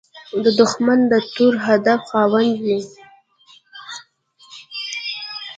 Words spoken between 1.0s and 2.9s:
د تور هدف خاوند وي